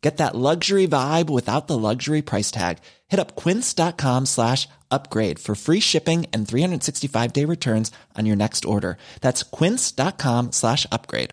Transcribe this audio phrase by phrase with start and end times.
[0.00, 2.78] Get that luxury vibe without the luxury price tag.
[3.08, 8.64] Hit up quince.com slash upgrade for free shipping and 365 day returns on your next
[8.64, 8.96] order.
[9.20, 11.30] That's quince.com slash upgrade.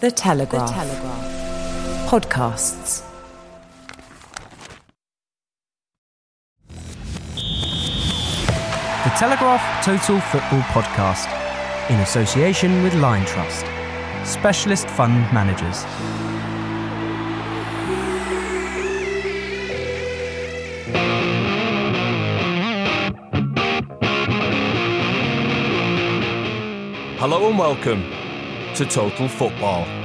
[0.00, 0.68] The Telegraph.
[0.68, 2.10] The Telegraph.
[2.10, 3.08] Podcasts.
[9.04, 11.28] The Telegraph Total Football Podcast,
[11.90, 13.64] in association with Line Trust,
[14.24, 15.84] specialist fund managers.
[27.18, 28.02] Hello and welcome
[28.74, 30.01] to Total Football.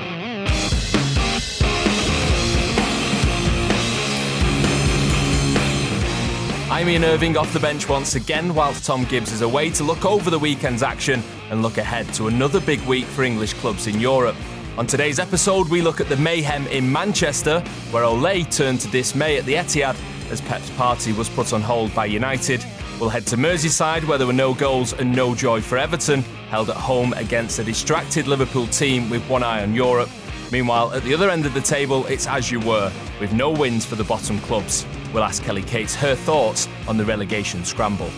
[6.78, 10.06] I'm Ian Irving off the bench once again, whilst Thom Gibbs is away to look
[10.06, 14.00] over the weekend's action and look ahead to another big week for English clubs in
[14.00, 14.36] Europe.
[14.78, 19.40] On today's episode, we look at the mayhem in Manchester, where Ole turned to dismay
[19.40, 19.98] at the Etihad
[20.30, 22.64] as Pep's party was put on hold by United.
[23.00, 26.70] We'll head to Merseyside, where there were no goals and no joy for Everton, held
[26.70, 30.12] at home against a distracted Liverpool team with one eye on Europe.
[30.52, 33.84] Meanwhile, at the other end of the table, it's as you were, with no wins
[33.84, 34.86] for the bottom clubs.
[35.18, 38.12] We'll ask Kelly Cates her thoughts on the relegation scramble.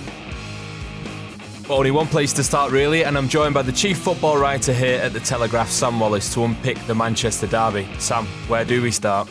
[1.65, 4.73] But only one place to start, really, and I'm joined by the chief football writer
[4.73, 7.88] here at the Telegraph, Sam Wallace, to unpick the Manchester derby.
[7.99, 9.29] Sam, where do we start?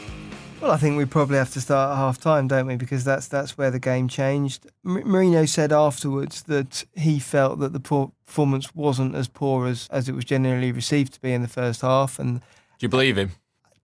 [0.62, 2.76] Well, I think we probably have to start at half time, don't we?
[2.76, 4.64] Because that's that's where the game changed.
[4.86, 10.08] M- Mourinho said afterwards that he felt that the performance wasn't as poor as, as
[10.08, 12.18] it was generally received to be in the first half.
[12.18, 13.32] And do you believe him?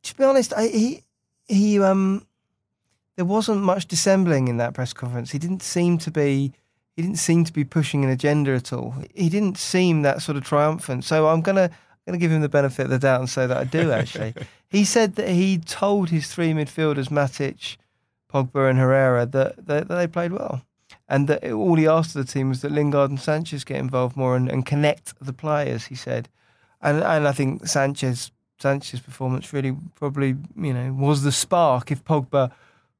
[0.04, 1.02] To be honest, I, he
[1.48, 2.26] he um
[3.16, 5.30] there wasn't much dissembling in that press conference.
[5.30, 6.52] He didn't seem to be
[6.96, 8.94] he didn't seem to be pushing an agenda at all.
[9.14, 11.04] He didn't seem that sort of triumphant.
[11.04, 11.70] So I'm gonna
[12.06, 14.34] gonna give him the benefit of the doubt and say that I do actually.
[14.68, 17.76] he said that he told his three midfielders Matic,
[18.32, 20.62] Pogba, and Herrera that, that, that they played well.
[21.08, 24.16] And that all he asked of the team was that Lingard and Sanchez get involved
[24.16, 25.86] more and, and connect the players.
[25.86, 26.28] He said,
[26.80, 31.90] and and I think Sanchez Sanchez's performance really probably you know was the spark.
[31.90, 32.52] If Pogba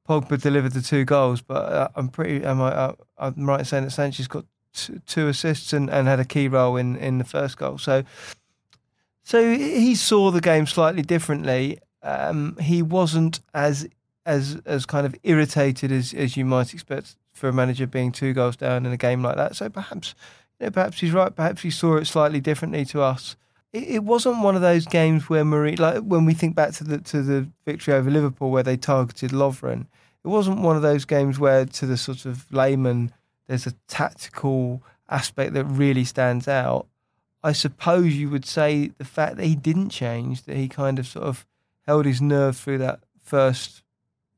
[0.07, 2.45] Pogba delivered the two goals, but uh, I'm pretty.
[2.45, 2.71] Am I?
[2.71, 6.25] Uh, I'm right in saying that Sanchez got t- two assists and, and had a
[6.25, 7.77] key role in, in the first goal.
[7.77, 8.03] So,
[9.23, 11.79] so he saw the game slightly differently.
[12.03, 13.87] Um, he wasn't as
[14.25, 18.33] as as kind of irritated as as you might expect for a manager being two
[18.33, 19.55] goals down in a game like that.
[19.55, 20.13] So perhaps,
[20.59, 21.35] you know, perhaps he's right.
[21.35, 23.35] Perhaps he saw it slightly differently to us.
[23.75, 26.99] It, wasn't one of those games where Marie, like when we think back to the
[26.99, 29.87] to the victory over Liverpool, where they targeted Lovren
[30.25, 33.11] it wasn't one of those games where, to the sort of layman,
[33.45, 36.87] there's a tactical aspect that really stands out.
[37.43, 41.05] I suppose you would say the fact that he didn't change, that he kind of
[41.05, 41.45] sort of
[41.85, 43.83] held his nerve through that first,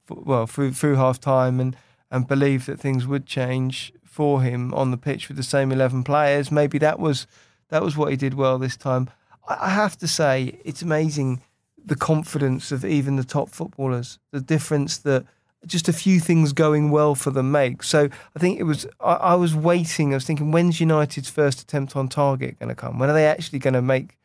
[0.09, 1.77] well, through through half time, and
[2.11, 6.03] and believed that things would change for him on the pitch with the same eleven
[6.03, 6.51] players.
[6.51, 7.27] Maybe that was
[7.69, 9.09] that was what he did well this time.
[9.47, 11.41] I have to say, it's amazing
[11.83, 15.25] the confidence of even the top footballers, the difference that
[15.65, 17.81] just a few things going well for them make.
[17.83, 21.61] So I think it was, I, I, was waiting, I was thinking, when's United's first
[21.61, 22.99] attempt on target going to come?
[22.99, 24.17] When are they actually going to make,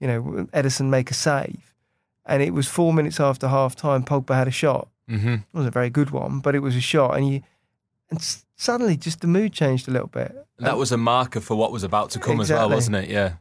[0.00, 0.22] you know,
[0.52, 1.74] Ederson make a save?
[2.24, 4.88] And it was four minutes after half time, Pogba had a shot.
[5.08, 5.34] Mm-hmm.
[5.34, 7.16] It wasn't a very good one, but it was a shot.
[7.16, 7.42] And you,
[8.10, 8.20] and
[8.56, 10.34] suddenly just the mood changed a little bit.
[10.58, 12.62] That was a marker for what was about to come exactly.
[12.62, 13.10] as well, wasn't it?
[13.10, 13.34] Yeah.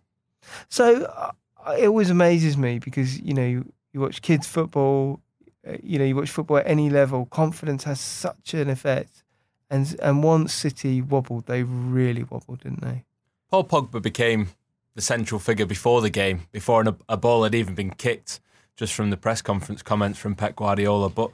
[0.69, 1.31] So uh,
[1.77, 5.19] it always amazes me because, you know, you, you watch kids' football,
[5.67, 9.23] uh, you know, you watch football at any level, confidence has such an effect.
[9.69, 13.03] And and once City wobbled, they really wobbled, didn't they?
[13.49, 14.49] Paul Pogba became
[14.93, 18.39] the central figure before the game, before an, a ball had even been kicked,
[18.75, 21.09] just from the press conference comments from Pep Guardiola.
[21.09, 21.31] But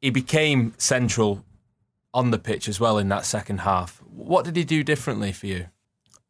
[0.00, 1.44] he became central
[2.14, 4.00] on the pitch as well in that second half.
[4.02, 5.66] What did he do differently for you?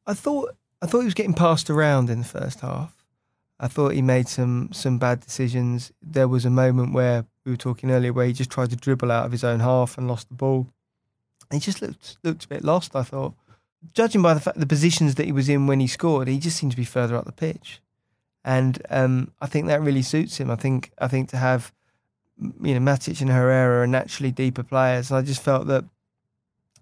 [0.06, 2.92] I thought I thought he was getting passed around in the first half.
[3.58, 5.92] I thought he made some some bad decisions.
[6.02, 9.10] There was a moment where we were talking earlier where he just tried to dribble
[9.10, 10.66] out of his own half and lost the ball.
[11.50, 12.94] He just looked looked a bit lost.
[12.94, 13.34] I thought,
[13.94, 16.58] judging by the fact the positions that he was in when he scored, he just
[16.58, 17.80] seemed to be further up the pitch,
[18.44, 20.50] and um, I think that really suits him.
[20.50, 21.72] I think I think to have
[22.38, 25.10] you know Matic and Herrera are naturally deeper players.
[25.10, 25.84] I just felt that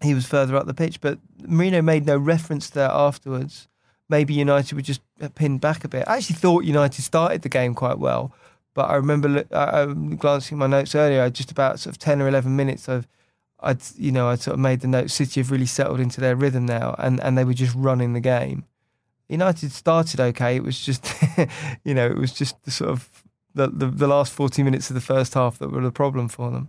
[0.02, 3.69] he was further up the pitch, but Mourinho made no reference to that afterwards
[4.08, 5.00] maybe United were just
[5.34, 6.04] pinned back a bit.
[6.06, 8.32] I actually thought United started the game quite well,
[8.74, 12.56] but I remember uh, glancing my notes earlier, just about sort of ten or eleven
[12.56, 13.06] minutes of.
[13.60, 16.36] I'd you know I'd sort of made the note City have really settled into their
[16.36, 18.64] rhythm now and, and they were just running the game.
[19.26, 20.56] United started okay.
[20.56, 21.06] It was just
[21.84, 23.08] you know it was just the sort of
[23.54, 26.50] the, the, the last forty minutes of the first half that were the problem for
[26.50, 26.68] them.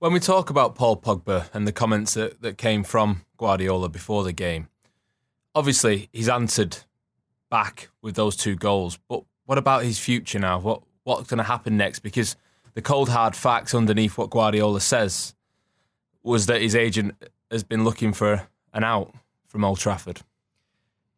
[0.00, 4.24] When we talk about Paul Pogba and the comments that, that came from Guardiola before
[4.24, 4.68] the game,
[5.54, 6.78] obviously he's answered
[7.50, 8.98] back with those two goals.
[9.08, 10.58] But what about his future now?
[10.58, 12.00] What what's going to happen next?
[12.00, 12.36] Because
[12.74, 15.34] the cold hard facts underneath what Guardiola says
[16.22, 17.14] was that his agent
[17.50, 19.14] has been looking for an out
[19.46, 20.22] from Old Trafford.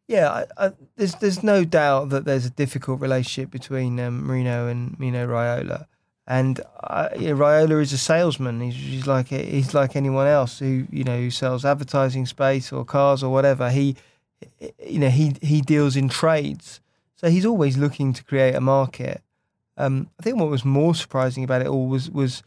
[0.07, 4.71] Yeah, I, I, there's there's no doubt that there's a difficult relationship between um, Mourinho
[4.71, 5.85] and Mino Raiola,
[6.25, 8.61] and uh, yeah, Raiola is a salesman.
[8.61, 12.85] He's, he's like he's like anyone else who you know who sells advertising space or
[12.85, 13.69] cars or whatever.
[13.69, 13.97] He
[14.85, 16.79] you know, he he deals in trades,
[17.15, 19.21] so he's always looking to create a market.
[19.77, 22.43] Um, I think what was more surprising about it all was was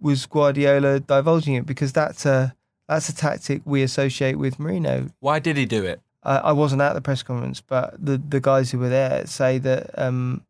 [0.00, 2.54] was Guardiola divulging it because that's a
[2.88, 5.12] that's a tactic we associate with Mourinho.
[5.20, 6.00] Why did he do it?
[6.22, 9.58] Uh, I wasn't at the press conference, but the the guys who were there say
[9.58, 10.44] that um,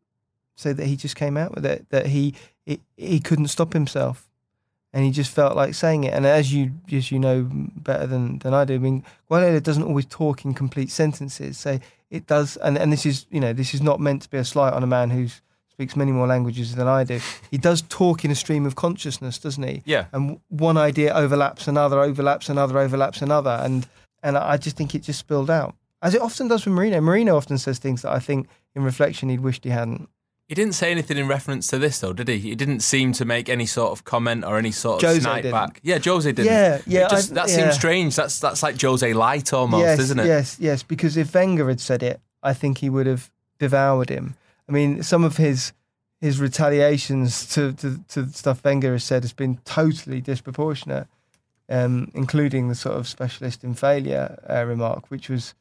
[0.57, 2.35] say that he just came out with it that he
[2.65, 4.30] he, he couldn't stop himself
[4.93, 6.13] and he just felt like saying it.
[6.13, 9.85] And as you as you know better than, than I do, I mean, Guardiola doesn't
[9.85, 11.59] always talk in complete sentences.
[11.59, 11.79] So
[12.11, 14.45] it does, and, and this is you know this is not meant to be a
[14.45, 15.29] slight on a man who
[15.69, 17.21] speaks many more languages than I do.
[17.51, 19.83] He does talk in a stream of consciousness, doesn't he?
[19.87, 20.07] Yeah.
[20.13, 23.87] And one idea overlaps another, overlaps another, overlaps another, and
[24.23, 27.01] and I just think it just spilled out, as it often does with Mourinho.
[27.01, 30.09] Mourinho often says things that I think, in reflection, he'd wished he hadn't.
[30.51, 32.39] He didn't say anything in reference to this, though, did he?
[32.39, 35.45] He didn't seem to make any sort of comment or any sort of Jose snipe
[35.45, 35.53] didn't.
[35.53, 35.81] back.
[35.85, 36.47] Yeah, Jose didn't.
[36.47, 37.07] Yeah, yeah.
[37.09, 37.55] Just, that yeah.
[37.55, 38.17] seems strange.
[38.17, 40.27] That's that's like Jose light almost, yes, isn't it?
[40.27, 40.83] Yes, yes.
[40.83, 43.31] Because if Wenger had said it, I think he would have
[43.61, 44.35] devoured him.
[44.69, 45.73] I mean, some of his
[46.21, 51.07] his retaliations to to, to stuff Wenger has said has been totally disproportionate,
[51.69, 55.55] um, including the sort of specialist in failure uh, remark, which was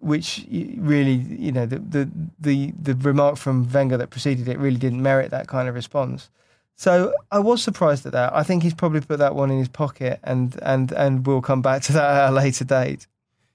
[0.00, 2.10] which really, you know, the, the,
[2.40, 6.30] the the remark from Wenger that preceded it really didn't merit that kind of response.
[6.76, 8.34] So I was surprised at that.
[8.34, 11.62] I think he's probably put that one in his pocket, and and and we'll come
[11.62, 13.06] back to that at a later date.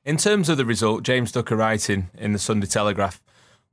[0.06, 3.22] In terms of the result, James Ducker writing in the Sunday Telegraph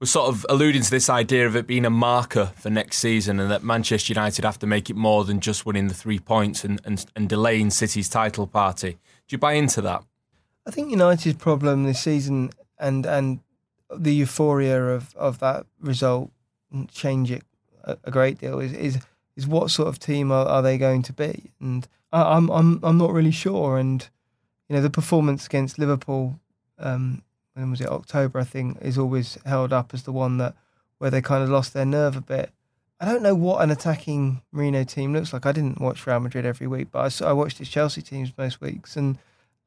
[0.00, 3.38] was sort of alluding to this idea of it being a marker for next season,
[3.38, 6.64] and that Manchester United have to make it more than just winning the three points
[6.64, 8.98] and and, and delaying City's title party.
[9.28, 10.04] Do you buy into that?
[10.66, 13.40] I think United's problem this season and and
[13.94, 16.30] the euphoria of, of that result
[16.92, 17.44] change it
[17.84, 18.98] a, a great deal is, is
[19.36, 21.52] is what sort of team are, are they going to be?
[21.60, 23.78] And I, am I'm I'm not really sure.
[23.78, 24.06] And
[24.68, 26.40] you know the performance against Liverpool,
[26.78, 27.22] um,
[27.54, 28.40] when was it October?
[28.40, 30.54] I think is always held up as the one that
[30.98, 32.50] where they kind of lost their nerve a bit.
[32.98, 35.44] I don't know what an attacking Mourinho team looks like.
[35.44, 38.60] I didn't watch Real Madrid every week, but I, I watched his Chelsea teams most
[38.60, 39.18] weeks, and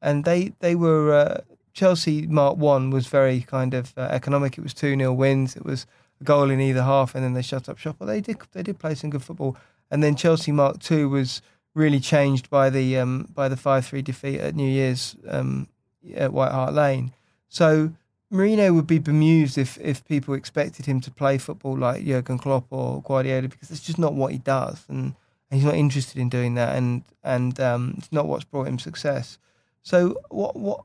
[0.02, 1.40] and they they were uh,
[1.72, 4.58] Chelsea Mark One was very kind of uh, economic.
[4.58, 5.56] It was two 0 wins.
[5.56, 5.86] It was
[6.20, 7.96] a goal in either half, and then they shut up shop.
[7.98, 9.56] But they did they did play some good football.
[9.90, 11.42] And then Chelsea Mark Two was
[11.74, 15.68] really changed by the um, by the five three defeat at New Year's um,
[16.14, 17.12] at White Hart Lane.
[17.48, 17.92] So
[18.32, 22.66] Mourinho would be bemused if if people expected him to play football like Jurgen Klopp
[22.70, 25.14] or Guardiola because it's just not what he does, and,
[25.50, 28.78] and he's not interested in doing that, and and um, it's not what's brought him
[28.78, 29.38] success.
[29.82, 30.84] So what what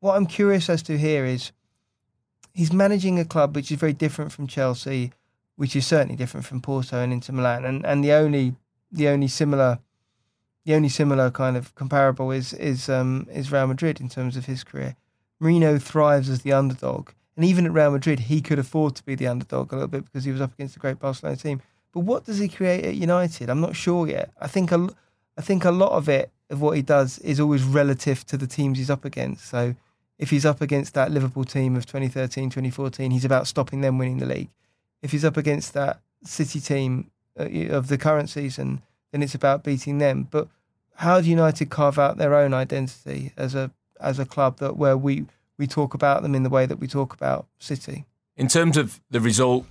[0.00, 1.52] what I'm curious as to here is
[2.52, 5.12] he's managing a club which is very different from Chelsea,
[5.56, 8.54] which is certainly different from Porto and Inter Milan, and and the only
[8.90, 9.78] the only similar
[10.64, 14.46] the only similar kind of comparable is is um, is Real Madrid in terms of
[14.46, 14.96] his career.
[15.40, 19.16] Mourinho thrives as the underdog, and even at Real Madrid, he could afford to be
[19.16, 21.60] the underdog a little bit because he was up against a great Barcelona team.
[21.92, 23.50] But what does he create at United?
[23.50, 24.30] I'm not sure yet.
[24.40, 24.88] I think a,
[25.36, 28.46] I think a lot of it of what he does is always relative to the
[28.46, 29.46] teams he's up against.
[29.46, 29.74] So
[30.18, 34.18] if he's up against that Liverpool team of 2013, 2014, he's about stopping them winning
[34.18, 34.50] the league.
[35.02, 39.64] If he's up against that City team uh, of the current season, then it's about
[39.64, 40.28] beating them.
[40.30, 40.46] But
[40.96, 44.96] how do United carve out their own identity as a as a club that where
[44.96, 45.26] we
[45.58, 48.04] we talk about them in the way that we talk about City.
[48.36, 49.66] In terms of the result,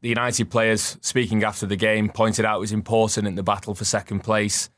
[0.00, 3.74] the United players speaking after the game pointed out it was important in the battle
[3.74, 4.70] for second place.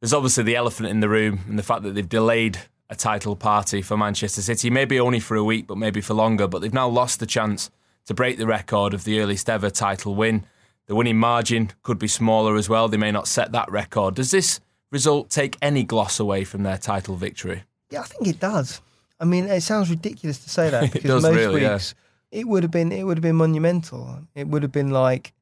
[0.00, 3.36] There's obviously the elephant in the room and the fact that they've delayed a title
[3.36, 6.48] party for Manchester City, maybe only for a week, but maybe for longer.
[6.48, 7.70] But they've now lost the chance
[8.06, 10.44] to break the record of the earliest ever title win.
[10.86, 12.88] The winning margin could be smaller as well.
[12.88, 14.16] They may not set that record.
[14.16, 14.58] Does this
[14.90, 17.62] result take any gloss away from their title victory?
[17.90, 18.80] Yeah, I think it does.
[19.20, 21.74] I mean, it sounds ridiculous to say that because does most really, yeah.
[21.74, 21.94] weeks
[22.30, 24.20] it would have been it would have been monumental.
[24.34, 25.32] It would have been like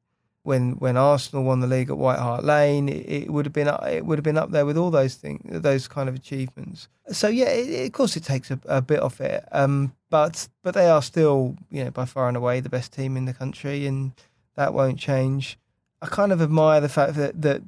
[0.49, 2.89] when when Arsenal won the league at White Hart Lane.
[2.89, 5.41] It, it would have been it would have been up there with all those things,
[5.45, 6.87] those kind of achievements.
[7.11, 10.73] So yeah, it, of course it takes a, a bit off it, um, but but
[10.73, 13.85] they are still you know by far and away the best team in the country,
[13.85, 14.11] and
[14.55, 15.59] that won't change.
[16.01, 17.61] I kind of admire the fact that that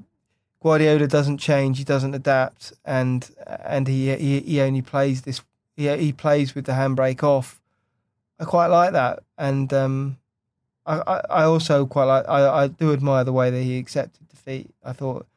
[0.64, 3.30] Guardiola doesn't change, he doesn't adapt, and
[3.64, 5.42] and he he, he only plays this
[5.78, 7.62] he he plays with the handbrake off.
[8.40, 10.18] I quite like that, and um,
[10.86, 14.28] I, I I also quite like I, I do admire the way that he accepted
[14.30, 14.74] defeat.
[14.84, 15.28] I thought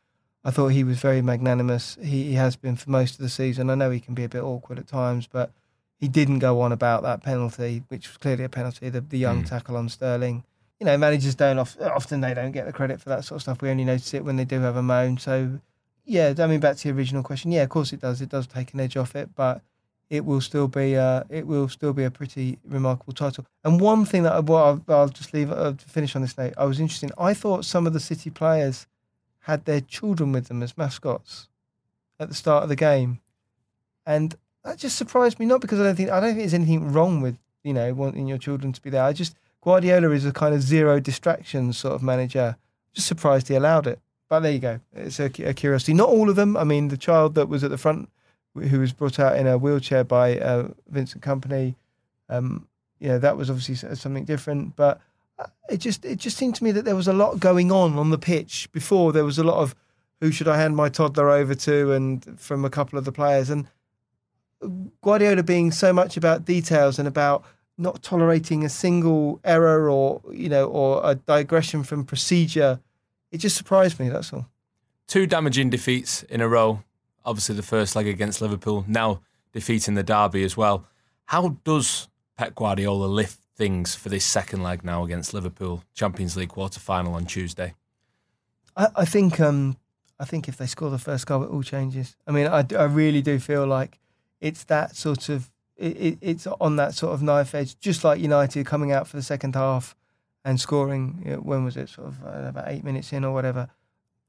[0.44, 1.96] I thought he was very magnanimous.
[2.02, 3.70] He, he has been for most of the season.
[3.70, 5.50] I know he can be a bit awkward at times, but
[5.98, 8.88] he didn't go on about that penalty, which was clearly a penalty.
[8.90, 9.48] The, the young Mm.
[9.48, 10.44] tackle on Sterling.
[10.80, 13.42] You know, managers don't oft, often they don't get the credit for that sort of
[13.42, 13.62] stuff.
[13.62, 15.16] We only notice it when they do have a moan.
[15.18, 15.60] So,
[16.04, 17.52] yeah, I mean, back to the original question.
[17.52, 18.20] Yeah, of course it does.
[18.20, 19.62] It does take an edge off it, but
[20.14, 23.44] it will still be uh, it will still be a pretty remarkable title.
[23.64, 26.38] And one thing that I, well, I'll, I'll just leave uh, to finish on this
[26.38, 26.54] note.
[26.56, 27.10] I was interested.
[27.18, 28.86] I thought some of the City players
[29.40, 31.48] had their children with them as mascots
[32.20, 33.20] at the start of the game,
[34.06, 35.46] and that just surprised me.
[35.46, 38.28] Not because I don't think I don't think there's anything wrong with you know wanting
[38.28, 39.02] your children to be there.
[39.02, 42.56] I just Guardiola is a kind of zero distractions sort of manager.
[42.92, 43.98] Just surprised he allowed it.
[44.28, 44.80] But there you go.
[44.94, 45.94] It's a, a curiosity.
[45.94, 46.56] Not all of them.
[46.56, 48.08] I mean, the child that was at the front,
[48.54, 51.74] who was brought out in a wheelchair by uh, Vincent Kompany,
[52.28, 52.66] um,
[53.00, 54.76] you know, that was obviously something different.
[54.76, 55.00] But
[55.38, 57.98] uh, it just it just seemed to me that there was a lot going on
[57.98, 59.12] on the pitch before.
[59.12, 59.74] There was a lot of
[60.20, 63.50] who should I hand my toddler over to, and from a couple of the players,
[63.50, 63.68] and
[65.02, 67.44] Guardiola being so much about details and about
[67.76, 72.80] not tolerating a single error or you know or a digression from procedure.
[73.30, 74.08] It just surprised me.
[74.08, 74.46] That's all.
[75.06, 76.82] Two damaging defeats in a row.
[77.24, 79.20] Obviously, the first leg against Liverpool, now
[79.52, 80.86] defeating the derby as well.
[81.26, 86.50] How does Pep Guardiola lift things for this second leg now against Liverpool, Champions League
[86.50, 87.74] quarter final on Tuesday?
[88.76, 89.76] I, I think um,
[90.18, 92.16] I think if they score the first goal, it all changes.
[92.26, 93.98] I mean, I really do feel like
[94.40, 98.20] it's that sort of it, it, it's on that sort of knife edge, just like
[98.20, 99.96] United coming out for the second half
[100.44, 101.22] and scoring.
[101.24, 101.88] You know, when was it?
[101.88, 103.68] Sort of uh, about eight minutes in or whatever.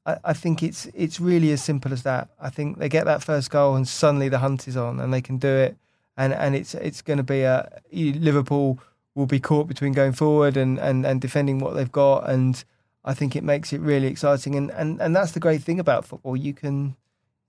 [0.05, 2.29] I, I think it's it's really as simple as that.
[2.39, 5.21] I think they get that first goal and suddenly the hunt is on and they
[5.21, 5.75] can do it.
[6.17, 8.79] And and it's it's going to be a Liverpool
[9.15, 12.63] will be caught between going forward and, and, and defending what they've got and
[13.07, 16.05] I think it makes it really exciting, and, and, and that's the great thing about
[16.05, 16.35] football.
[16.35, 16.95] You can,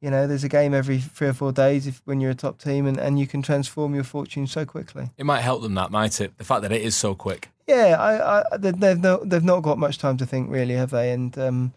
[0.03, 2.61] you know, there's a game every three or four days if when you're a top
[2.61, 5.09] team, and, and you can transform your fortune so quickly.
[5.17, 6.37] It might help them, that might it?
[6.37, 7.49] The fact that it is so quick.
[7.67, 10.91] Yeah, I, I they- they've no, they've not got much time to think really, have
[10.91, 11.11] they?
[11.11, 11.73] And um,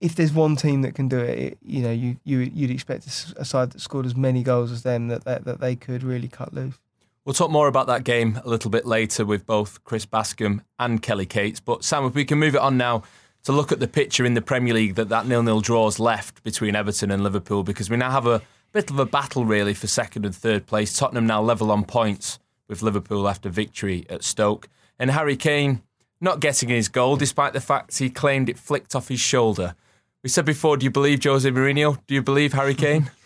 [0.00, 3.06] if there's one team that can do it, it you know, you you you'd expect
[3.36, 6.28] a side that scored as many goals as them that that, that they could really
[6.28, 6.78] cut loose.
[7.24, 11.02] We'll talk more about that game a little bit later with both Chris Bascombe and
[11.02, 11.60] Kelly Cates.
[11.60, 13.02] But Sam, if we can move it on now
[13.44, 16.74] to look at the picture in the Premier League that that nil-nil draws left between
[16.74, 18.40] Everton and Liverpool, because we now have a
[18.72, 20.96] bit of a battle really for second and third place.
[20.96, 25.82] Tottenham now level on points with Liverpool after victory at Stoke, and Harry Kane
[26.20, 29.74] not getting his goal despite the fact he claimed it flicked off his shoulder.
[30.22, 31.98] We said before, do you believe Jose Mourinho?
[32.06, 33.10] Do you believe Harry Kane?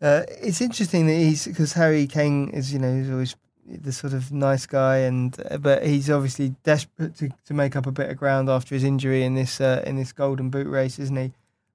[0.00, 3.34] Uh, it's interesting that he's because Harry Kane is you know he's always
[3.66, 7.84] the sort of nice guy and uh, but he's obviously desperate to, to make up
[7.84, 11.00] a bit of ground after his injury in this uh, in this golden boot race,
[11.00, 11.32] isn't he?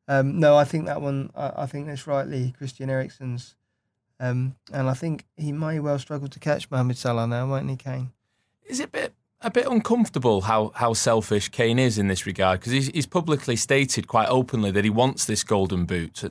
[0.07, 1.31] Um, no, I think that one.
[1.35, 3.55] I, I think that's rightly Christian Eriksen's,
[4.21, 7.75] um, and I think he may well struggle to catch Mohamed Salah now, won't he,
[7.75, 8.13] Kane?
[8.65, 12.59] is it a bit a bit uncomfortable how, how selfish Kane is in this regard
[12.59, 16.23] because he's, he's publicly stated quite openly that he wants this golden boot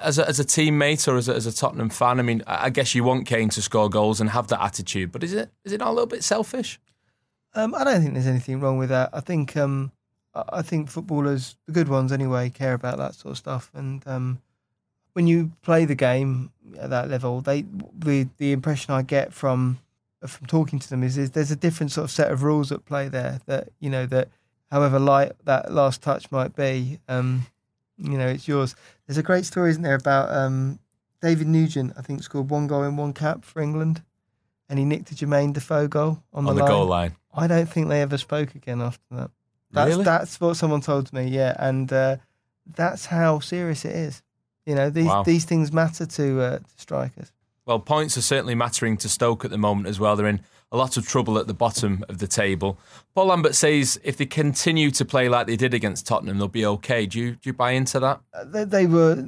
[0.00, 2.18] as a, as a teammate or as a, as a Tottenham fan.
[2.18, 5.22] I mean, I guess you want Kane to score goals and have that attitude, but
[5.22, 6.80] is it is it not a little bit selfish?
[7.54, 9.10] Um, I don't think there's anything wrong with that.
[9.12, 9.92] I think um,
[10.34, 13.70] I think footballers, the good ones anyway, care about that sort of stuff.
[13.74, 14.40] And um,
[15.12, 17.64] when you play the game at that level, they
[17.96, 19.78] the the impression I get from
[20.28, 22.84] from talking to them is, is there's a different sort of set of rules at
[22.84, 23.40] play there.
[23.46, 24.28] That you know that
[24.70, 27.46] however light that last touch might be, um,
[27.98, 28.74] you know, it's yours.
[29.06, 30.78] There's a great story, isn't there, about um,
[31.22, 34.02] David Nugent, I think, scored one goal in one cap for England,
[34.68, 36.70] and he nicked a Jermaine Defoe goal on, on the, line.
[36.70, 37.16] goal line.
[37.34, 39.30] I don't think they ever spoke again after that.
[39.72, 40.04] That's Really?
[40.04, 41.24] that's what someone told me.
[41.28, 42.16] Yeah, and uh,
[42.66, 44.22] that's how serious it is.
[44.66, 45.22] You know, these Wow.
[45.24, 47.32] these things matter to, uh, to strikers.
[47.66, 50.16] Well, points are certainly mattering to Stoke at the moment as well.
[50.16, 50.40] They're in
[50.70, 52.78] a lot of trouble at the bottom of the table.
[53.14, 56.66] Paul Lambert says if they continue to play like they did against Tottenham, they'll be
[56.66, 57.06] okay.
[57.06, 58.20] Do you do you buy into that?
[58.34, 59.24] Uh, They, they were,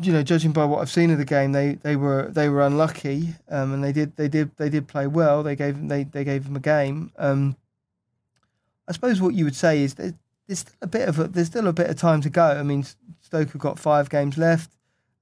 [0.00, 2.62] you know, judging by what I've seen of the game, they, they were they were
[2.62, 5.42] unlucky, um, and they did they did they did play well.
[5.42, 7.12] They gave they they gave them a game.
[7.16, 7.56] Um,
[8.88, 10.14] I suppose what you would say is there's
[10.50, 12.44] still a bit of a, there's still a bit of time to go.
[12.44, 12.84] I mean,
[13.20, 14.75] Stoke have got five games left.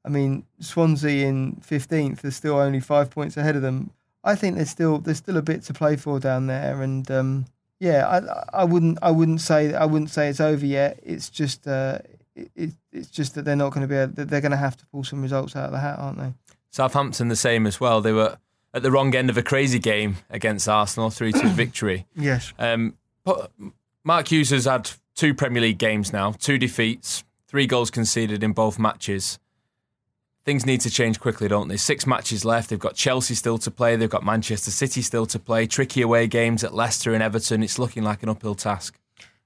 [0.05, 3.91] I mean, Swansea in fifteenth is still only five points ahead of them.
[4.23, 7.47] I think there's still there's still a bit to play for down there, and um,
[7.81, 11.01] yeah, I I wouldn't I wouldn't say I wouldn't say it's over yet.
[11.03, 11.99] It's just uh,
[12.35, 14.57] it, it, it's just that they're not going to be able, that they're going to
[14.57, 16.33] have to pull some results out of the hat, aren't they?
[16.71, 18.01] Southampton the same as well.
[18.01, 18.39] They were
[18.73, 22.07] at the wrong end of a crazy game against Arsenal, three two victory.
[22.17, 22.53] Yes.
[22.59, 23.53] Um, but
[24.03, 28.53] Mark Hughes has had two Premier League games now, two defeats, three goals conceded in
[28.53, 29.39] both matches.
[30.45, 31.79] Things need to change quickly, don't they?
[31.79, 32.69] Six matches left.
[32.69, 33.97] They've got Chelsea still to play.
[33.97, 35.67] They've got Manchester City still to play.
[35.67, 37.63] Tricky away games at Leicester and Everton.
[37.63, 38.99] It's looking like an uphill task.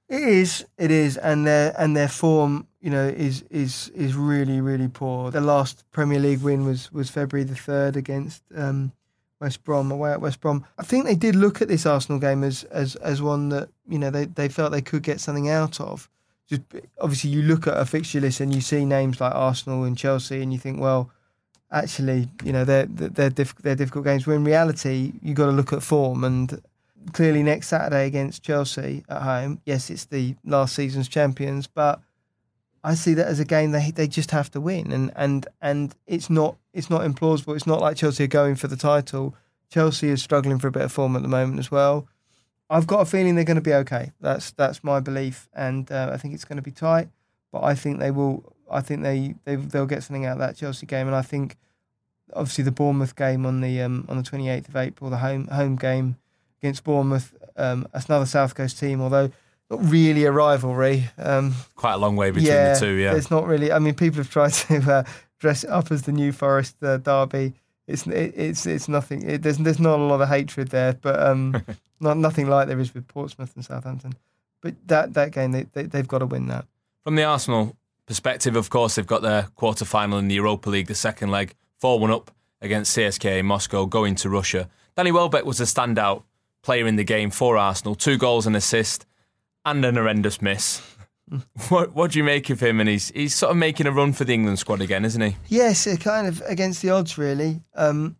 [0.09, 4.59] It is, it is, and their and their form, you know, is is is really
[4.59, 5.29] really poor.
[5.29, 8.91] The last Premier League win was was February the third against um,
[9.39, 10.65] West Brom away at West Brom.
[10.79, 13.99] I think they did look at this Arsenal game as as as one that you
[13.99, 16.09] know they they felt they could get something out of.
[16.49, 16.61] Just
[16.99, 20.41] obviously, you look at a fixture list and you see names like Arsenal and Chelsea,
[20.41, 21.11] and you think, well,
[21.71, 24.25] actually, you know, they're they're diff- they're difficult games.
[24.25, 26.61] But in reality, you got to look at form and
[27.13, 29.61] clearly next Saturday against Chelsea at home.
[29.65, 32.01] Yes, it's the last season's champions, but
[32.83, 35.95] I see that as a game they they just have to win, and and and
[36.07, 37.55] it's not it's not implausible.
[37.55, 39.35] It's not like Chelsea are going for the title.
[39.69, 42.07] Chelsea is struggling for a bit of form at the moment as well.
[42.69, 44.11] I've got a feeling they're going to be okay.
[44.21, 47.09] That's that's my belief, and uh, I think it's going to be tight.
[47.51, 48.53] But I think they will.
[48.71, 51.57] I think they, they they'll get something out of that Chelsea game, and I think
[52.33, 55.47] obviously the Bournemouth game on the um, on the twenty eighth of April, the home
[55.47, 56.17] home game
[56.61, 57.33] against Bournemouth.
[57.57, 59.31] Um, that's another South Coast team, although
[59.69, 61.09] not really a rivalry.
[61.17, 63.15] Um, Quite a long way between yeah, the two, yeah.
[63.15, 63.71] it's not really.
[63.71, 65.03] I mean, people have tried to uh,
[65.39, 67.53] dress it up as the New Forest uh, derby.
[67.87, 69.27] It's it, it's it's nothing.
[69.27, 71.63] It, there's there's not a lot of hatred there, but um,
[71.99, 74.13] not nothing like there is with Portsmouth and Southampton.
[74.61, 76.65] But that that game, they, they they've got to win that.
[77.03, 80.87] From the Arsenal perspective, of course, they've got their quarter final in the Europa League,
[80.87, 82.31] the second leg, 4 1 up
[82.61, 84.69] against CSKA Moscow, going to Russia.
[84.97, 86.23] Danny Welbeck was a standout
[86.61, 89.05] player in the game for Arsenal, two goals and assist,
[89.65, 90.81] and an horrendous miss.
[91.69, 92.79] what, what do you make of him?
[92.79, 95.37] And he's he's sort of making a run for the England squad again, isn't he?
[95.47, 97.61] Yes, kind of against the odds, really.
[97.75, 98.17] Um,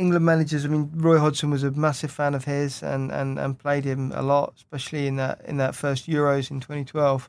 [0.00, 0.64] England managers.
[0.64, 4.12] I mean, Roy Hodgson was a massive fan of his and, and, and played him
[4.14, 7.28] a lot, especially in that in that first Euros in 2012.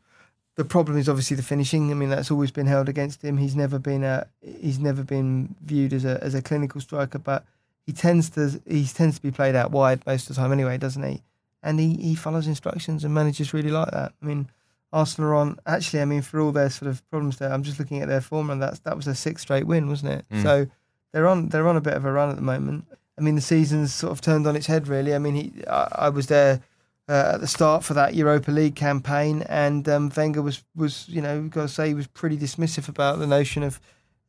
[0.56, 1.92] The problem is obviously the finishing.
[1.92, 3.38] I mean, that's always been held against him.
[3.38, 7.46] He's never been a he's never been viewed as a as a clinical striker, but
[7.86, 10.78] he tends to he tends to be played out wide most of the time anyway,
[10.78, 11.24] doesn't he?
[11.64, 14.14] And he, he follows instructions, and managers really like that.
[14.20, 14.50] I mean,
[14.94, 16.02] Arsenal are on actually.
[16.02, 18.50] I mean, for all their sort of problems there, I'm just looking at their form,
[18.50, 20.26] and that's that was a six straight win, wasn't it?
[20.32, 20.44] Mm.
[20.44, 20.68] So
[21.12, 22.86] they're on they're on a bit of a run at the moment.
[23.18, 25.14] I mean, the season's sort of turned on its head, really.
[25.14, 26.62] I mean, he I, I was there
[27.10, 31.22] uh, at the start for that Europa League campaign, and um, Wenger was was you
[31.22, 33.80] know got to say he was pretty dismissive about the notion of.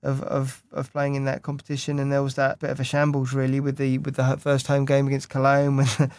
[0.04, 3.32] Of, of of playing in that competition, and there was that bit of a shambles
[3.32, 6.10] really with the with the first home game against Cologne when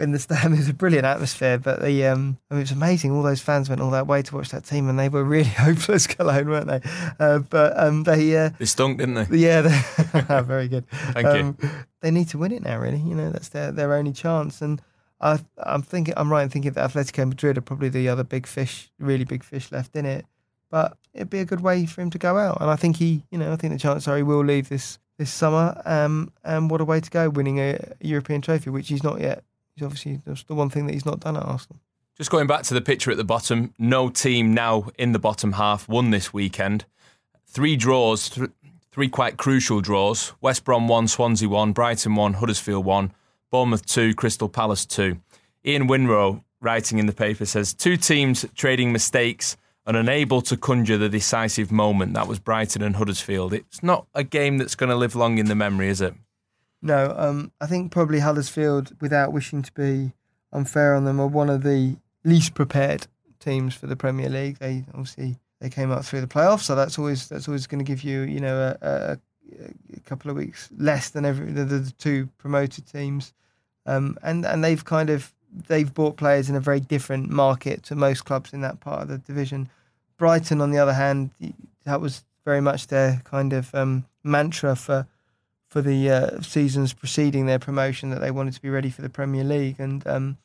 [0.00, 0.54] in the stand.
[0.54, 3.12] It was a brilliant atmosphere, but the um, I mean, it was amazing.
[3.12, 5.44] All those fans went all that way to watch that team, and they were really
[5.48, 6.80] hopeless, Cologne, weren't they?
[7.18, 9.36] Uh, but um, they, uh, They stunk, didn't they?
[9.36, 10.86] yeah, they, very good.
[10.88, 11.58] Thank um,
[12.00, 12.98] They need to win it now, really.
[12.98, 14.60] You know, that's their their only chance.
[14.60, 14.82] And
[15.20, 18.46] I, I'm thinking, I'm right in thinking that Atletico Madrid are probably the other big
[18.46, 20.26] fish, really big fish left in it.
[20.70, 23.24] But it'd be a good way for him to go out, and I think he,
[23.30, 25.80] you know, I think the chances are he will leave this this summer.
[25.84, 29.44] Um, and what a way to go, winning a European trophy, which he's not yet.
[29.80, 31.80] He's obviously that's the one thing that he's not done at Arsenal.
[32.14, 35.52] Just going back to the picture at the bottom, no team now in the bottom
[35.52, 36.84] half won this weekend.
[37.46, 38.50] Three draws, th-
[38.92, 40.34] three quite crucial draws.
[40.42, 43.12] West Brom 1, Swansea 1, Brighton 1, Huddersfield 1,
[43.50, 45.18] Bournemouth 2, Crystal Palace 2.
[45.64, 50.98] Ian Winrow, writing in the paper, says two teams trading mistakes and unable to conjure
[50.98, 52.12] the decisive moment.
[52.12, 53.54] That was Brighton and Huddersfield.
[53.54, 56.12] It's not a game that's going to live long in the memory, is it?
[56.82, 60.12] No, um, I think probably Huddersfield, without wishing to be
[60.52, 63.06] unfair on them, are one of the least prepared
[63.38, 64.58] teams for the Premier League.
[64.58, 66.62] They obviously they came up through the playoffs.
[66.62, 69.18] So that's always that's always going to give you you know a, a,
[69.96, 73.32] a couple of weeks less than every the, the two promoted teams,
[73.86, 75.32] um, and and they've kind of
[75.68, 79.08] they've bought players in a very different market to most clubs in that part of
[79.08, 79.68] the division.
[80.16, 81.30] Brighton, on the other hand,
[81.84, 85.06] that was very much their kind of um, mantra for
[85.70, 89.08] for the uh, seasons preceding their promotion that they wanted to be ready for the
[89.08, 90.36] Premier League, and um,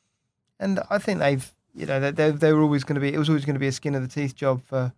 [0.59, 3.27] and I think they've you know they they were always going to be it was
[3.27, 4.93] always going to be a skin of the teeth job for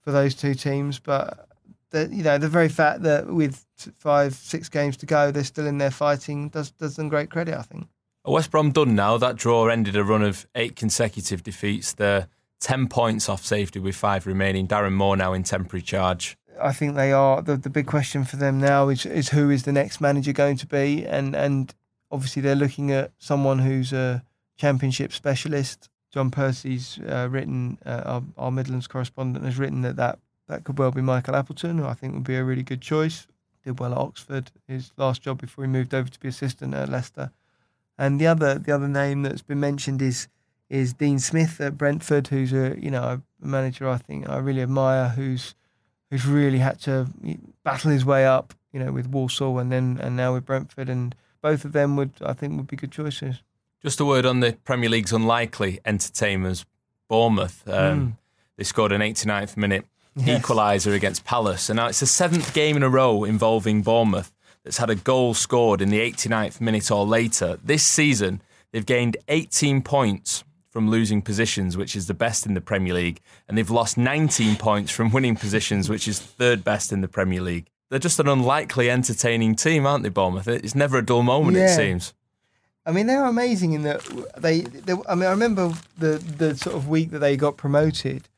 [0.00, 1.48] for those two teams, but
[1.90, 3.64] the you know the very fact that with
[3.98, 7.56] five six games to go they're still in there fighting does does them great credit,
[7.56, 7.86] I think.
[8.24, 9.16] West Brom done now.
[9.16, 11.92] That draw ended a run of eight consecutive defeats.
[11.92, 12.28] They're
[12.60, 14.66] ten points off safety with five remaining.
[14.66, 16.36] Darren Moore now in temporary charge.
[16.60, 19.62] I think they are the the big question for them now is is who is
[19.64, 21.74] the next manager going to be, and and
[22.10, 24.22] obviously they're looking at someone who's a
[24.56, 25.88] championship specialist.
[26.12, 30.78] John Percy's uh, written, uh, our, our, Midlands correspondent has written that, that that could
[30.78, 33.26] well be Michael Appleton, who I think would be a really good choice.
[33.64, 36.88] Did well at Oxford, his last job before he moved over to be assistant at
[36.88, 37.30] Leicester.
[37.96, 40.28] And the other the other name that's been mentioned is
[40.68, 44.62] is Dean Smith at Brentford, who's a you know a manager I think I really
[44.62, 45.54] admire, who's
[46.12, 47.08] who's really had to
[47.64, 51.14] battle his way up, you know, with Walsall and then and now with Brentford, and
[51.40, 53.42] both of them would I think would be good choices.
[53.82, 56.66] Just a word on the Premier League's unlikely entertainers,
[57.08, 57.66] Bournemouth.
[57.66, 58.16] Um, mm.
[58.58, 60.42] They scored an 89th minute yes.
[60.42, 64.76] equaliser against Palace, and now it's the seventh game in a row involving Bournemouth that's
[64.76, 67.58] had a goal scored in the 89th minute or later.
[67.64, 72.60] This season, they've gained 18 points from losing positions, which is the best in the
[72.60, 77.02] Premier League, and they've lost 19 points from winning positions, which is third best in
[77.02, 77.68] the Premier League.
[77.90, 80.48] They're just an unlikely entertaining team, aren't they, Bournemouth?
[80.48, 81.66] It's never a dull moment, yeah.
[81.66, 82.14] it seems.
[82.86, 84.00] I mean, they're amazing in that
[84.38, 84.94] they, they.
[85.06, 88.28] I mean, I remember the the sort of week that they got promoted.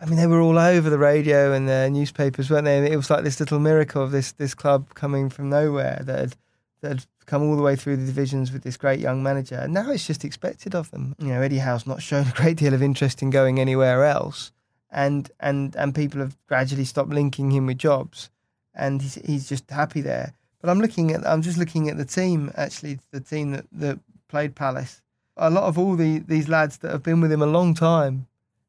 [0.00, 2.78] I mean, they were all over the radio and the newspapers, weren't they?
[2.78, 6.18] And it was like this little miracle of this this club coming from nowhere that
[6.18, 6.36] had,
[6.80, 9.56] that had come all the way through the divisions with this great young manager.
[9.56, 11.14] And now it's just expected of them.
[11.18, 14.52] You know, Eddie Howe's not shown a great deal of interest in going anywhere else,
[14.90, 18.30] and and and people have gradually stopped linking him with jobs,
[18.74, 20.34] and he's he's just happy there.
[20.60, 23.98] But I'm looking at I'm just looking at the team actually, the team that that
[24.28, 25.02] played Palace.
[25.36, 28.26] A lot of all the these lads that have been with him a long time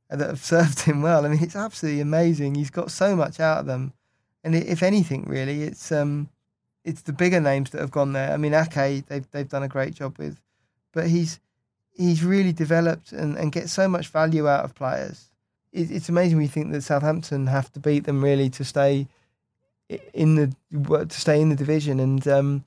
[0.09, 1.25] and that have served him well.
[1.25, 2.55] I mean, it's absolutely amazing.
[2.55, 3.93] He's got so much out of them,
[4.43, 6.29] and if anything, really, it's um
[6.85, 8.31] it's the bigger names that have gone there.
[8.31, 10.39] I mean, Ake, they've they've done a great job with,
[10.93, 11.39] but he's
[11.91, 15.31] he's really developed and, and gets so much value out of players.
[15.73, 19.07] It, it's amazing when you think that Southampton have to beat them really to stay
[20.13, 22.65] in the to stay in the division, and um,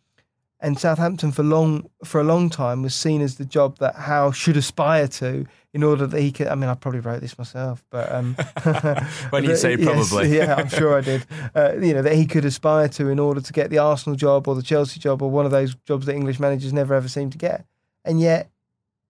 [0.61, 4.33] and Southampton for long for a long time was seen as the job that Howe
[4.33, 6.49] should aspire to in order that he could.
[6.49, 8.35] I mean, I probably wrote this myself, but um,
[9.31, 11.27] when you say probably, yes, yeah, I'm sure I did.
[11.55, 14.49] Uh, you know that he could aspire to in order to get the Arsenal job
[14.49, 17.31] or the Chelsea job or one of those jobs that English managers never ever seem
[17.31, 17.65] to get,
[18.05, 18.51] and yet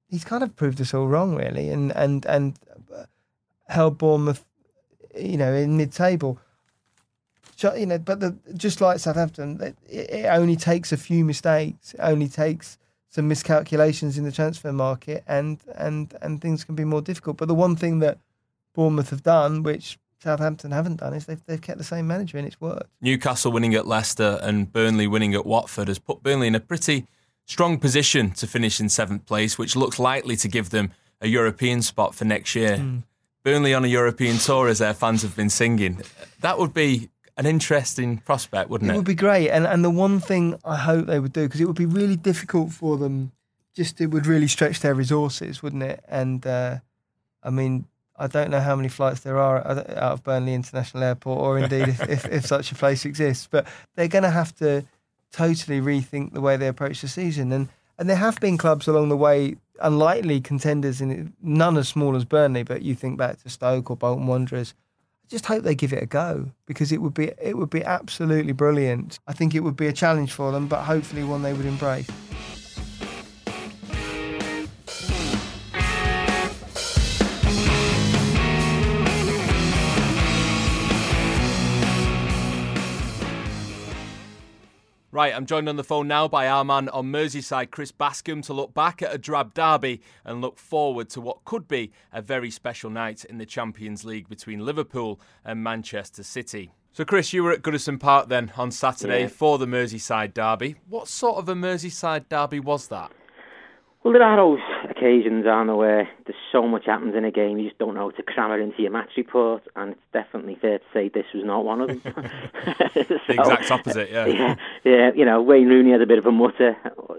[0.09, 2.59] he's kind of proved us all wrong, really, and and and
[3.69, 4.45] held Bournemouth,
[5.17, 6.39] you know, in mid-table
[7.63, 11.93] you know, but the, just like Southampton, it, it, only takes a few mistakes.
[11.95, 16.85] It only takes some miscalculations in the transfer market, and and and things can be
[16.85, 17.37] more difficult.
[17.37, 18.19] But the one thing that
[18.75, 22.47] Bournemouth have done, which Southampton haven't done, is they've they've kept the same manager, and
[22.47, 22.91] it's worked.
[23.01, 27.07] Newcastle winning at Leicester and Burnley winning at Watford has put Burnley in a pretty
[27.45, 31.83] strong position to finish in seventh place, which looks likely to give them a European
[31.83, 32.77] spot for next year.
[32.77, 33.03] Mm.
[33.43, 36.03] Burnley on a European tour, as their fans have been singing.
[36.41, 37.09] That would be
[37.39, 38.95] an interesting prospect, wouldn't it?
[38.95, 39.49] It would be great.
[39.51, 42.17] And and the one thing I hope they would do because it would be really
[42.17, 43.33] difficult for them.
[43.75, 46.05] Just it would really stretch their resources, wouldn't it?
[46.09, 46.79] And uh,
[47.45, 51.39] I mean, I don't know how many flights there are out of Burnley International Airport,
[51.39, 53.47] or indeed if, if, if such a place exists.
[53.49, 54.85] But they're going to have to
[55.31, 57.53] totally rethink the way they approach the season.
[57.53, 62.17] And and there have been clubs along the way, unlikely contenders in none as small
[62.17, 64.75] as Burnley, but you think back to Stoke or Bolton Wanderers
[65.29, 68.53] just hope they give it a go because it would be it would be absolutely
[68.53, 69.19] brilliant.
[69.27, 72.09] I think it would be a challenge for them, but hopefully one they would embrace.
[85.19, 88.53] Right, I'm joined on the phone now by our man on Merseyside, Chris Bascombe, to
[88.53, 92.53] look back at a drab derby and look forward to what could be a very
[92.53, 96.71] special night in the Champions League between Liverpool and Manchester City.
[96.93, 99.27] So, Chris, you were at Goodison Park then on Saturday yeah.
[99.27, 100.77] for the Merseyside derby.
[100.89, 103.11] What sort of a Merseyside derby was that?
[104.05, 107.69] Well, the Arrows, occasions, aren't there, where there's so much happens in a game, you
[107.69, 110.79] just don't know how to cram it into your match report, and it's definitely fair
[110.79, 112.01] to say this was not one of them.
[112.05, 112.13] so,
[113.29, 114.27] the exact opposite, yeah.
[114.27, 114.55] yeah.
[114.85, 116.77] Yeah, you know, Wayne Rooney had a bit of a mutter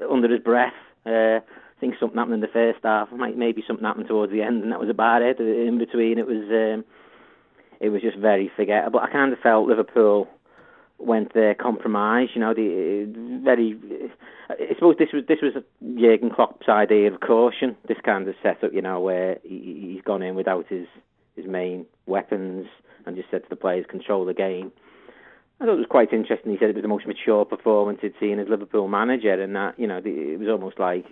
[0.09, 0.73] under his breath.
[1.05, 4.63] Uh, I think something happened in the first half, maybe something happened towards the end,
[4.63, 5.39] and that was about it.
[5.39, 6.83] In between, it was um,
[7.79, 8.99] it was just very forgettable.
[8.99, 10.27] I kind of felt Liverpool
[10.99, 12.29] went there compromise.
[12.33, 13.11] You know, the
[13.43, 13.77] very.
[14.49, 15.53] I suppose this was this was
[15.99, 17.75] Jurgen Klopp's idea of caution.
[17.87, 20.87] This kind of setup, you know, where he, he's gone in without his
[21.35, 22.67] his main weapons
[23.05, 24.71] and just said to the players, control the game.
[25.59, 26.51] I thought it was quite interesting.
[26.51, 29.77] He said it was the most mature performance he'd seen as Liverpool manager, and that
[29.77, 31.05] you know it was almost like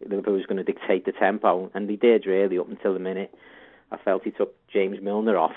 [0.00, 3.32] Liverpool was going to dictate the tempo, and he did really up until the minute.
[3.92, 5.54] I felt he took James Milner off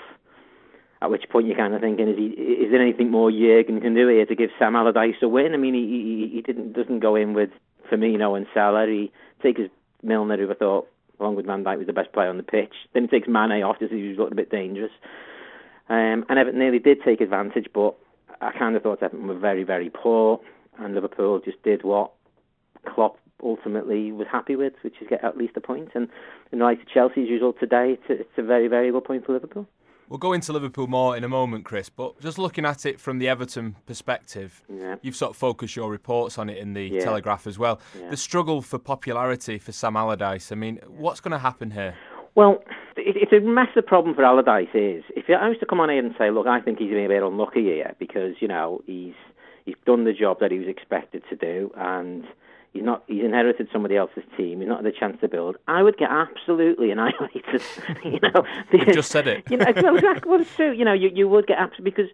[1.00, 3.94] at which point you're kind of thinking, is he is there anything more Jurgen can
[3.94, 5.54] do here to give Sam Allardyce a win?
[5.54, 7.50] I mean, he he, didn't doesn't go in with
[7.90, 8.86] Firmino and Salah.
[8.86, 9.60] He takes
[10.02, 10.88] Milner, who I thought,
[11.20, 12.74] along with Van Dijk, was the best player on the pitch.
[12.94, 14.92] Then he takes Mane off just he was looking a bit dangerous.
[15.88, 17.94] Um, and Everton nearly did take advantage, but
[18.40, 20.40] I kind of thought Everton were very, very poor,
[20.78, 22.12] and Liverpool just did what
[22.86, 25.90] Klopp ultimately was happy with, which is get at least a point.
[25.94, 26.08] And
[26.52, 29.32] in light of Chelsea's result today, it's a, it's a very, very good point for
[29.32, 29.66] Liverpool.
[30.08, 33.18] We'll go into Liverpool more in a moment, Chris, but just looking at it from
[33.18, 34.96] the Everton perspective, yeah.
[35.02, 37.00] you've sort of focused your reports on it in the yeah.
[37.00, 37.78] Telegraph as well.
[37.98, 38.08] Yeah.
[38.08, 41.94] The struggle for popularity for Sam Allardyce, I mean, what's going to happen here?
[42.34, 42.62] Well,
[42.96, 46.14] it's a massive problem for Allardyce is, if I was to come on here and
[46.16, 49.14] say, look, I think he's been a bit unlucky here because, you know, he's
[49.64, 52.24] he's done the job that he was expected to do and
[52.72, 53.02] He's not.
[53.06, 54.60] He's inherited somebody else's team.
[54.60, 55.56] He's not had a chance to build.
[55.66, 57.62] I would get absolutely annihilated.
[58.04, 59.50] you know, you just said it.
[59.50, 60.30] you know, well, exactly.
[60.30, 60.72] Well, it's true.
[60.72, 62.10] You know, you you would get absolutely because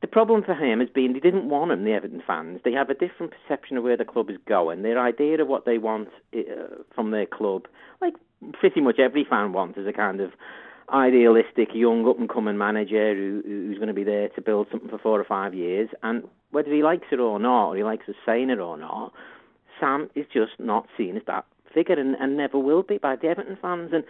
[0.00, 1.84] the problem for him has been they didn't want him.
[1.84, 2.60] The Everton fans.
[2.64, 4.82] They have a different perception of where the club is going.
[4.82, 7.66] Their idea of what they want uh, from their club,
[8.00, 8.14] like
[8.52, 10.30] pretty much every fan wants, is a kind of
[10.92, 14.88] idealistic young up and coming manager who, who's going to be there to build something
[14.88, 15.88] for four or five years.
[16.02, 19.12] And whether he likes it or not, or he likes us saying it or not
[19.80, 23.28] Sam is just not seen as that figure and, and never will be by the
[23.28, 23.90] Everton fans.
[23.92, 24.04] And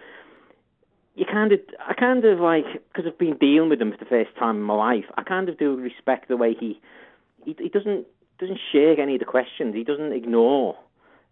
[1.15, 4.05] you kind of, I kind of like, because I've been dealing with him for the
[4.05, 6.81] first time in my life, I kind of do respect the way he,
[7.45, 8.07] he, he doesn't
[8.39, 9.75] doesn't shirk any of the questions.
[9.75, 10.77] He doesn't ignore,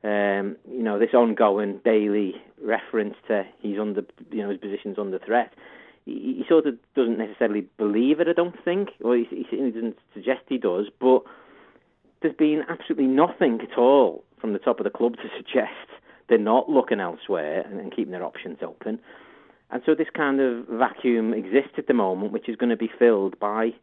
[0.03, 5.19] um, you know, this ongoing daily reference to he's under, you know, his position's under
[5.19, 5.53] threat.
[6.07, 8.29] He, he sort of doesn't necessarily believe it.
[8.29, 11.25] I don't think, or he, he doesn't suggest he does, but
[12.25, 15.71] there's been absolutely nothing at all from the top of the club to suggest
[16.29, 18.99] they're not looking elsewhere and, and keeping their options open.
[19.71, 22.91] And so this kind of vacuum exists at the moment, which is going to be
[22.99, 23.75] filled by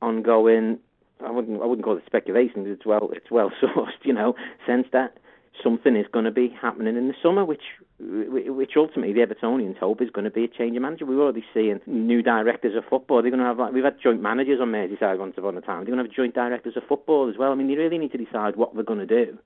[0.00, 0.78] ongoing.
[1.24, 1.60] I wouldn't.
[1.60, 2.66] I wouldn't call it speculation.
[2.66, 3.10] It's well.
[3.12, 4.04] It's well sourced.
[4.04, 5.18] You know, sense that
[5.62, 7.62] something is going to be happening in the summer, which
[7.98, 11.06] which ultimately the Evertonians hope is going to be a change of manager.
[11.06, 13.22] We're already seeing new directors of football.
[13.22, 15.84] They're going to have like we've had joint managers on Merseyside once upon a time.
[15.84, 17.52] They're going to have joint directors of football as well.
[17.52, 19.38] I mean, they really need to decide what they're going to do.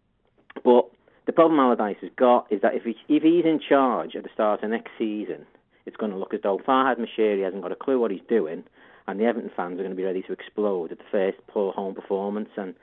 [0.65, 0.87] But
[1.27, 4.31] the problem Allardyce has got is that if he, if he's in charge at the
[4.33, 5.45] start of next season,
[5.85, 8.65] it's going to look as though Farhad Moshiri hasn't got a clue what he's doing,
[9.07, 11.73] and the Everton fans are going to be ready to explode at the first poor
[11.73, 12.75] home performance and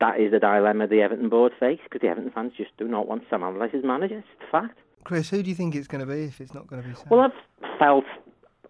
[0.00, 3.08] that is the dilemma the Everton board face because the Everton fans just do not
[3.08, 4.18] want Sam Allardyce as manager.
[4.18, 4.78] It's a fact.
[5.04, 6.94] Chris, who do you think it's going to be if it's not going to be
[6.94, 7.06] Sam?
[7.10, 8.04] Well, I've felt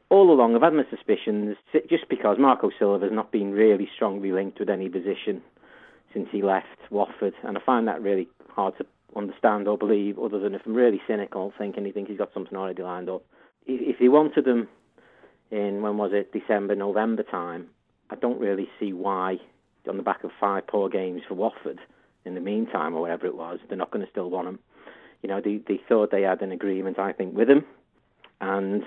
[0.08, 1.56] all along, I've had my suspicions
[1.88, 5.42] just because Marco Silva has not been really strongly linked with any position
[6.12, 8.86] since he left Watford, and I find that really hard to
[9.16, 12.56] understand or believe, other than if I'm really cynical, thinking he thinks he's got something
[12.56, 13.24] already lined up.
[13.66, 14.68] If he wanted them
[15.50, 17.66] in, when was it, December, November time,
[18.10, 19.38] I don't really see why
[19.88, 21.78] on the back of five poor games for Watford
[22.24, 24.58] in the meantime, or whatever it was, they're not going to still want him.
[25.22, 27.64] You know, they, they thought they had an agreement, I think, with him.
[28.40, 28.82] And,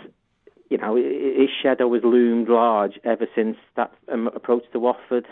[0.70, 5.26] you know, his shadow has loomed large ever since that um, approach to Watford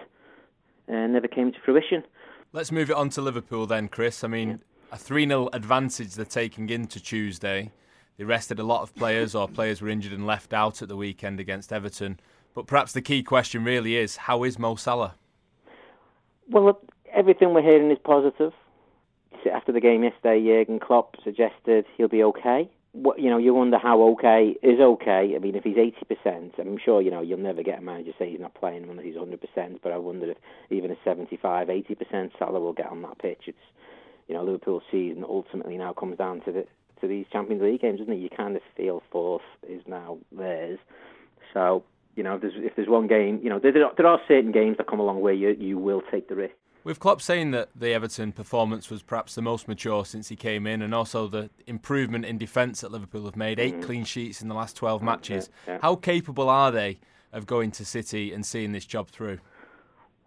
[0.90, 2.04] uh, never came to fruition.
[2.54, 4.24] Let's move it on to Liverpool then, Chris.
[4.24, 4.56] I mean, yeah.
[4.94, 7.72] a 3 0 advantage they're taking into Tuesday.
[8.18, 10.96] They rested a lot of players, or players were injured and left out at the
[10.96, 12.20] weekend against Everton.
[12.56, 15.16] But perhaps the key question really is how is Mo Salah?
[16.50, 16.80] Well,
[17.14, 18.54] everything we're hearing is positive.
[19.52, 22.70] After the game yesterday, Jurgen Klopp suggested he'll be okay.
[22.94, 25.34] What, you know, you wonder how okay is okay.
[25.36, 28.32] I mean, if he's 80%, I'm sure, you know, you'll never get a manager say
[28.32, 30.38] he's not playing unless he's 100%, but I wonder if
[30.70, 33.44] even a 75, 80% Salah will get on that pitch.
[33.46, 33.58] It's,
[34.28, 36.66] you know, Liverpool's season ultimately now comes down to the
[37.02, 38.18] to these Champions League games, doesn't it?
[38.18, 40.80] You kind of feel fourth is now theirs.
[41.54, 41.84] So
[42.18, 44.78] you know, if there's, if there's one game, you know, there, there are certain games
[44.78, 46.54] that come along where you you will take the risk.
[46.84, 50.66] With Klopp saying that the Everton performance was perhaps the most mature since he came
[50.66, 53.84] in, and also the improvement in defence that Liverpool have made, 8 mm-hmm.
[53.84, 55.50] clean sheets in the last 12 matches.
[55.68, 55.80] Yeah, yeah.
[55.82, 57.00] How capable are they
[57.34, 59.40] of going to City and seeing this job through?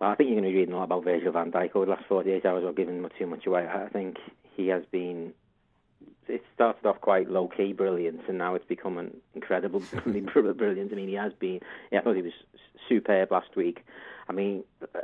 [0.01, 1.87] Well, I think you're going to be reading a lot about Virgil van Dijk over
[1.87, 3.67] the last 48 hours without giving too much away.
[3.67, 4.19] I think
[4.57, 5.33] he has been.
[6.29, 10.91] It started off quite low key brilliance, and now it's become an incredible brilliance.
[10.93, 11.61] I mean, he has been.
[11.91, 12.33] Yeah, I thought he was
[12.89, 13.85] superb last week.
[14.29, 15.01] I mean, uh,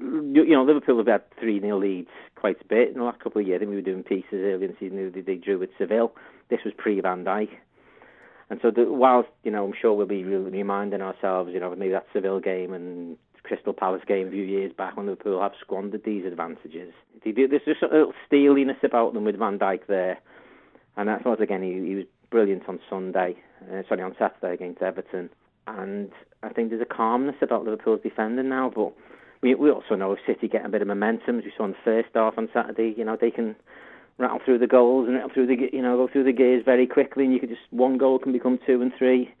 [0.00, 3.40] you know, Liverpool have had 3 0 leads quite a bit in the last couple
[3.40, 3.56] of years.
[3.56, 6.12] I think we were doing pieces earlier in the season they, they drew with Seville.
[6.50, 7.48] This was pre Van Dijk.
[8.50, 11.92] And so, the, whilst, you know, I'm sure we'll be reminding ourselves, you know, maybe
[11.92, 16.04] that Seville game and Crystal Palace game a few years back when Liverpool have squandered
[16.04, 16.92] these advantages.
[17.24, 20.18] There's just a little steeliness about them with Van Dijk there.
[20.96, 23.36] And I thought, again, he, he was brilliant on Sunday,
[23.72, 25.30] uh, sorry, on Saturday against Everton.
[25.66, 26.10] And
[26.42, 28.92] I think there's a calmness about Liverpool's defending now, but
[29.42, 31.72] we we also know if City get a bit of momentum, as we saw in
[31.72, 33.56] the first half on Saturday, you know, they can
[34.18, 36.86] rattle through the goals and rattle through the you know go through the gears very
[36.86, 39.32] quickly, and you could just one goal can become two and three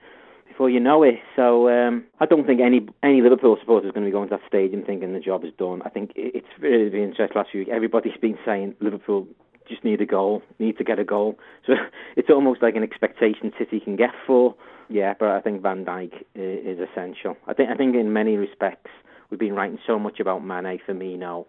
[0.48, 1.16] before you know it.
[1.36, 4.36] So um, I don't think any any Liverpool supporter is going to be going to
[4.36, 5.82] that stadium thinking the job is done.
[5.84, 7.68] I think it's really been interesting last week.
[7.68, 9.26] Everybody's been saying Liverpool
[9.70, 11.38] just need a goal, need to get a goal.
[11.66, 11.74] So
[12.16, 14.54] it's almost like an expectation City can get for.
[14.88, 17.36] Yeah, but I think Van Dijk is essential.
[17.46, 18.90] I think I think in many respects
[19.30, 21.46] we've been writing so much about Mane, Firmino,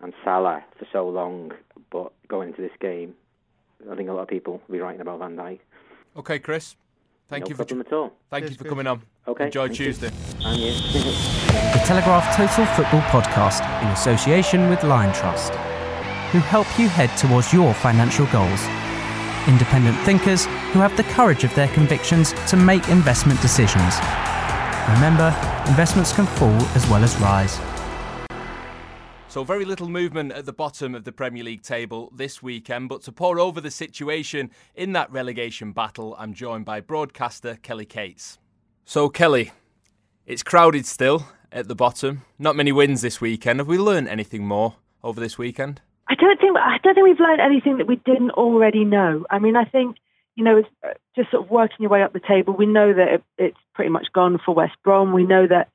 [0.00, 1.52] and Salah for so long,
[1.90, 3.14] but going into this game,
[3.90, 5.58] I think a lot of people will be writing about Van Dijk.
[6.16, 6.76] Okay, Chris.
[7.28, 8.12] Thank no you for problem at all.
[8.30, 8.70] Thank Cheers, you for Chris.
[8.70, 9.02] coming on.
[9.26, 9.46] Okay.
[9.46, 10.10] Enjoy Tuesday.
[10.38, 10.46] You.
[10.46, 10.72] And you.
[11.72, 15.52] the Telegraph Total Football Podcast in association with Liontrust,
[16.32, 18.66] who help you head towards your financial goals
[19.48, 23.96] independent thinkers who have the courage of their convictions to make investment decisions.
[24.90, 25.34] Remember,
[25.66, 27.58] investments can fall as well as rise.
[29.28, 33.02] So, very little movement at the bottom of the Premier League table this weekend, but
[33.02, 38.38] to pour over the situation in that relegation battle, I'm joined by broadcaster Kelly Cates.
[38.84, 39.52] So, Kelly,
[40.26, 42.22] it's crowded still at the bottom.
[42.38, 43.60] Not many wins this weekend.
[43.60, 45.82] Have we learned anything more over this weekend?
[46.08, 49.26] I don't think I don't think we've learned anything that we didn't already know.
[49.30, 49.96] I mean, I think
[50.38, 52.54] you know, uh, just sort of working your way up the table.
[52.54, 55.12] We know that it, it's pretty much gone for West Brom.
[55.12, 55.68] We know that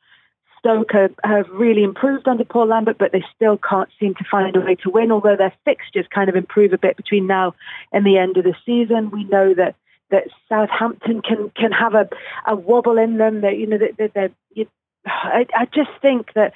[0.58, 4.56] Stoke have, have really improved under Paul Lambert, but they still can't seem to find
[4.56, 5.12] a way to win.
[5.12, 7.56] Although their fixtures kind of improve a bit between now
[7.92, 9.76] and the end of the season, we know that
[10.12, 12.08] that Southampton can can have a,
[12.48, 13.42] a wobble in them.
[13.42, 14.68] That you know that, that, that you,
[15.06, 16.54] I, I just think that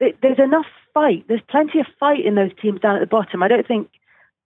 [0.00, 1.24] there's enough fight.
[1.28, 3.42] There's plenty of fight in those teams down at the bottom.
[3.42, 3.90] I don't think,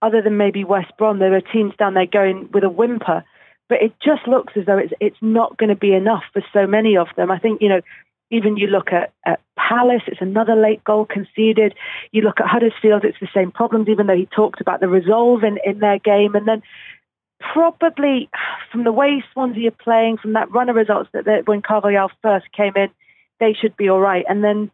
[0.01, 3.23] other than maybe West Brom, there are teams down there going with a whimper.
[3.69, 6.67] But it just looks as though it's it's not going to be enough for so
[6.67, 7.31] many of them.
[7.31, 7.81] I think you know,
[8.29, 11.73] even you look at, at Palace, it's another late goal conceded.
[12.11, 13.87] You look at Huddersfield, it's the same problems.
[13.87, 16.63] Even though he talked about the resolve in in their game, and then
[17.53, 18.29] probably
[18.71, 22.51] from the way Swansea are playing, from that run of results that, when Carvalhal first
[22.51, 22.89] came in,
[23.39, 24.25] they should be all right.
[24.27, 24.71] And then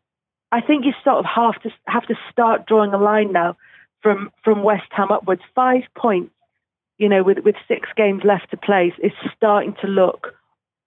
[0.52, 3.58] I think you sort of have to have to start drawing a line now
[4.02, 5.42] from from West Ham upwards.
[5.54, 6.34] Five points,
[6.98, 10.34] you know, with with six games left to play, is starting to look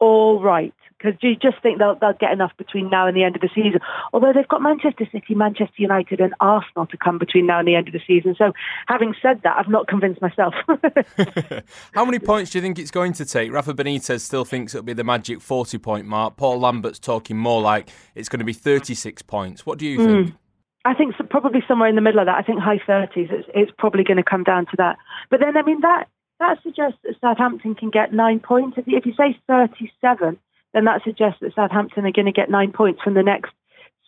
[0.01, 3.35] all right because you just think they'll they'll get enough between now and the end
[3.35, 3.81] of the season.
[4.13, 7.75] Although they've got Manchester City, Manchester United, and Arsenal to come between now and the
[7.75, 8.35] end of the season.
[8.37, 8.53] So,
[8.87, 10.55] having said that, I've not convinced myself.
[11.95, 13.53] How many points do you think it's going to take?
[13.53, 16.37] Rafa Benitez still thinks it'll be the magic forty point mark.
[16.37, 19.65] Paul Lambert's talking more like it's going to be thirty six points.
[19.65, 20.29] What do you think?
[20.29, 20.37] Mm.
[20.83, 22.39] I think so, probably somewhere in the middle of that.
[22.39, 23.31] I think high 30s.
[23.31, 24.97] It's, it's probably going to come down to that.
[25.29, 26.09] But then, I mean, that
[26.41, 28.79] that suggests that Southampton can get nine points.
[28.79, 30.39] If you, if you say 37,
[30.73, 33.53] then that suggests that Southampton are going to get nine points from the next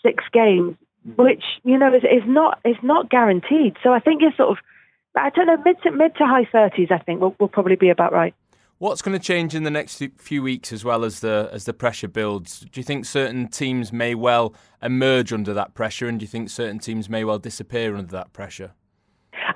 [0.02, 1.22] six games, mm-hmm.
[1.22, 3.76] which you know is, is not is not guaranteed.
[3.82, 4.58] So I think it's sort of
[5.16, 6.88] I don't know mid to mid to high thirties.
[6.90, 8.34] I think will will probably be about right.
[8.78, 11.72] What's going to change in the next few weeks as well as the as the
[11.72, 12.60] pressure builds?
[12.60, 16.50] Do you think certain teams may well emerge under that pressure, and do you think
[16.50, 18.72] certain teams may well disappear under that pressure?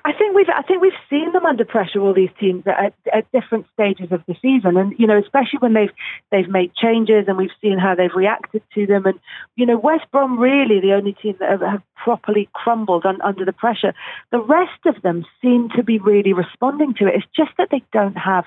[0.05, 3.31] I think we've I think we've seen them under pressure, all these teams at, at
[3.33, 5.93] different stages of the season, and you know, especially when they've
[6.31, 9.07] they've made changes and we've seen how they've reacted to them.
[9.07, 9.19] And
[9.57, 13.45] you know, West Brom really the only team that have, have properly crumbled on, under
[13.45, 13.95] the pressure.
[14.31, 17.15] The rest of them seem to be really responding to it.
[17.17, 18.45] It's just that they don't have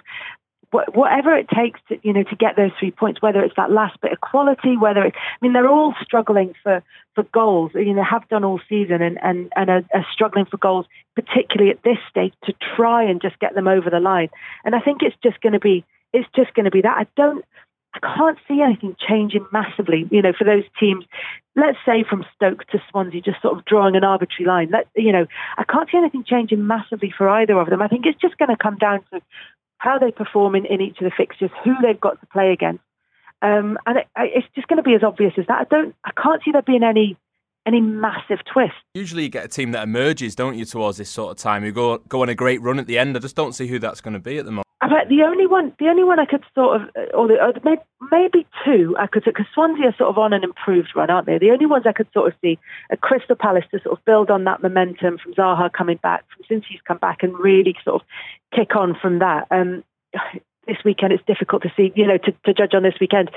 [0.72, 4.00] whatever it takes to you know to get those three points, whether it's that last
[4.02, 6.84] bit of quality, whether it, I mean they're all struggling for
[7.16, 7.72] for goals.
[7.74, 11.72] You know, have done all season and and and are, are struggling for goals, particularly
[11.72, 14.30] at this stage to try and just get them over the line.
[14.64, 16.98] And I think it's just going to be it's just going to be that.
[16.98, 17.44] I don't
[17.94, 20.08] I can't see anything changing massively.
[20.12, 21.06] You know, for those teams,
[21.56, 24.70] let's say from Stoke to Swansea, just sort of drawing an arbitrary line.
[24.72, 25.26] Let you know,
[25.58, 27.82] I can't see anything changing massively for either of them.
[27.82, 29.22] I think it's just going to come down to
[29.80, 32.84] how they perform in, in each of the fixtures, who they've got to play against,
[33.42, 35.62] um, and it, it's just going to be as obvious as that.
[35.62, 37.18] I don't, I can't see there being any
[37.66, 38.74] any massive twist.
[38.94, 41.64] Usually, you get a team that emerges, don't you, towards this sort of time?
[41.64, 43.16] You go go on a great run at the end.
[43.16, 44.69] I just don't see who that's going to be at the moment.
[44.82, 47.78] But the only one, the only one I could sort of, or the,
[48.12, 51.38] maybe two, I could, because Swansea are sort of on an improved run, aren't they?
[51.38, 52.58] The only ones I could sort of see
[52.90, 56.46] are Crystal Palace to sort of build on that momentum from Zaha coming back, from
[56.48, 58.08] since he's come back, and really sort of
[58.56, 59.48] kick on from that.
[59.52, 59.84] Um,
[60.66, 63.32] this weekend, it's difficult to see, you know, to, to judge on this weekend.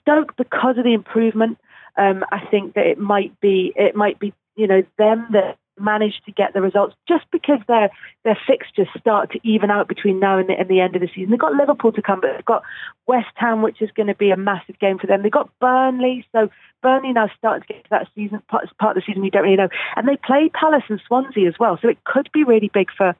[0.00, 1.58] Stoke, because of the improvement,
[1.96, 6.20] um, I think that it might be, it might be, you know, them that manage
[6.24, 7.90] to get the results just because their
[8.24, 11.08] their fixtures start to even out between now and the, and the end of the
[11.08, 11.30] season.
[11.30, 12.62] They've got Liverpool to come, but they've got
[13.06, 15.22] West Ham, which is going to be a massive game for them.
[15.22, 16.50] They've got Burnley, so
[16.82, 19.42] Burnley now starting to get to that season part, part of the season we don't
[19.42, 22.70] really know, and they play Palace and Swansea as well, so it could be really
[22.72, 23.14] big for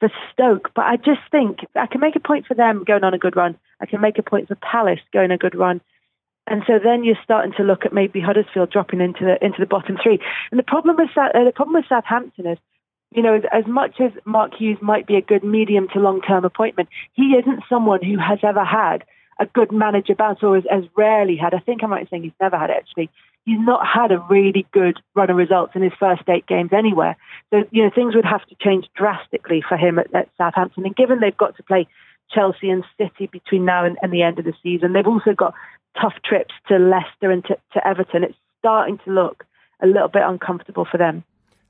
[0.00, 0.70] for Stoke.
[0.74, 3.36] But I just think I can make a point for them going on a good
[3.36, 3.56] run.
[3.80, 5.80] I can make a point for Palace going a good run.
[6.46, 9.66] And so then you're starting to look at maybe Huddersfield dropping into the into the
[9.66, 10.18] bottom three.
[10.50, 12.58] And the problem with uh, the problem with Southampton is,
[13.12, 16.20] you know, as, as much as Mark Hughes might be a good medium to long
[16.20, 19.04] term appointment, he isn't someone who has ever had
[19.40, 21.54] a good manager bounce or has, has rarely had.
[21.54, 23.10] I think I might be saying he's never had it actually.
[23.46, 27.16] He's not had a really good run of results in his first eight games anywhere.
[27.50, 30.84] So you know things would have to change drastically for him at, at Southampton.
[30.84, 31.88] And given they've got to play
[32.30, 34.92] Chelsea and City between now and, and, the end of the season.
[34.92, 35.54] They've also got
[36.00, 38.24] tough trips to Leicester and to, to Everton.
[38.24, 39.44] It's starting to look
[39.82, 41.24] a little bit uncomfortable for them.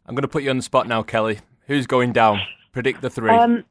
[0.06, 1.40] I'm going to put you on the spot now, Kelly.
[1.66, 2.40] Who's going down?
[2.72, 3.30] Predict the three.
[3.30, 3.64] Um,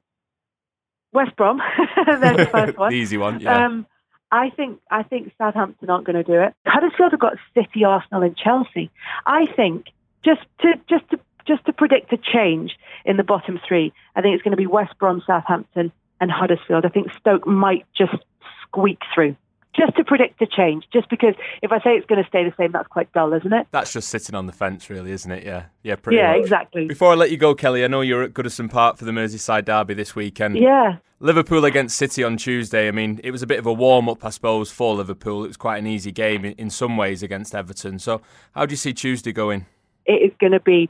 [1.12, 1.62] West Brom.
[2.06, 2.92] There's the first one.
[2.92, 3.40] the easy one.
[3.40, 3.66] Yeah.
[3.66, 3.86] Um,
[4.32, 6.56] I think I think Southampton aren't going to do it.
[6.66, 8.90] Huddersfield have got City, Arsenal, and Chelsea.
[9.28, 9.86] I think
[10.26, 12.76] just to just to just to predict a change
[13.06, 16.84] in the bottom three, I think it's going to be West Brom, Southampton, and Huddersfield.
[16.84, 18.16] I think Stoke might just
[18.64, 19.36] squeak through
[19.76, 20.86] just to predict a change.
[20.92, 23.52] Just because if I say it's going to stay the same, that's quite dull, isn't
[23.52, 23.68] it?
[23.72, 25.44] That's just sitting on the fence, really, isn't it?
[25.44, 26.18] Yeah, yeah, pretty.
[26.18, 26.42] Yeah, much.
[26.42, 26.86] exactly.
[26.88, 29.66] Before I let you go, Kelly, I know you're at Goodison Park for the Merseyside
[29.66, 30.58] derby this weekend.
[30.58, 30.98] Yeah.
[31.20, 32.88] Liverpool against City on Tuesday.
[32.88, 35.46] I mean, it was a bit of a warm up, I suppose, for Liverpool.
[35.46, 38.00] It was quite an easy game in some ways against Everton.
[38.00, 38.22] So,
[38.54, 39.66] how do you see Tuesday going?
[40.06, 40.90] It is going to be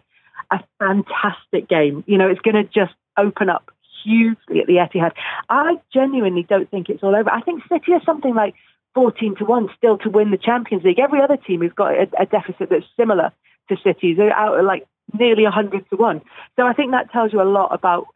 [0.51, 2.03] a fantastic game.
[2.07, 3.71] You know, it's going to just open up
[4.03, 5.11] hugely at the Etihad.
[5.49, 7.29] I genuinely don't think it's all over.
[7.29, 8.55] I think City are something like
[8.95, 10.99] 14 to 1 still to win the Champions League.
[10.99, 13.31] Every other team has got a, a deficit that's similar
[13.69, 14.17] to City's.
[14.17, 14.87] They're out at like
[15.17, 16.21] nearly 100 to 1.
[16.55, 18.07] So I think that tells you a lot about.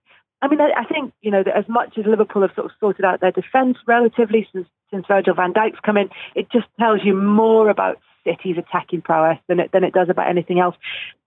[0.42, 2.72] I mean, I, I think, you know, that as much as Liverpool have sort of
[2.80, 7.02] sorted out their defence relatively since, since Virgil van Dijk's come in, it just tells
[7.04, 10.76] you more about City's attacking prowess than it, than it does about anything else.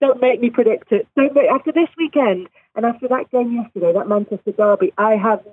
[0.01, 1.09] Don't make me predict it.
[1.16, 5.44] Don't make, after this weekend and after that game yesterday, that Manchester derby, I have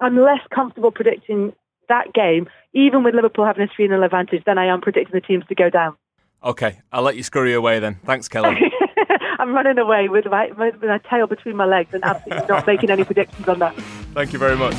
[0.00, 1.52] I'm less comfortable predicting
[1.88, 5.20] that game, even with Liverpool having a 3 0 advantage, then I am predicting the
[5.20, 5.96] teams to go down.
[6.42, 7.98] Okay, I'll let you scurry away then.
[8.04, 8.56] Thanks, Kelly.
[9.40, 12.90] I'm running away with my, with my tail between my legs and absolutely not making
[12.90, 13.74] any predictions on that.
[14.14, 14.74] Thank you very much.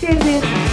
[0.00, 0.68] Cheers,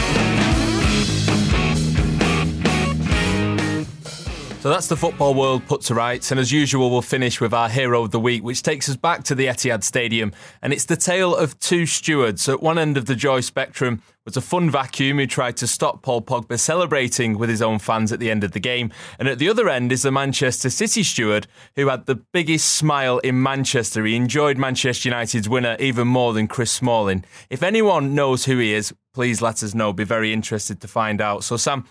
[4.65, 7.69] So that's the football world put to rights, and as usual, we'll finish with our
[7.69, 10.31] hero of the week, which takes us back to the Etihad Stadium,
[10.63, 12.49] and it's the tale of two stewards.
[12.49, 16.01] At one end of the joy spectrum was a fun vacuum who tried to stop
[16.01, 19.37] Paul Pogba celebrating with his own fans at the end of the game, and at
[19.37, 24.03] the other end is the Manchester City steward who had the biggest smile in Manchester.
[24.03, 27.23] He enjoyed Manchester United's winner even more than Chris Smalling.
[27.49, 29.93] If anyone knows who he is, please let us know.
[29.93, 31.43] Be very interested to find out.
[31.43, 31.85] So, Sam,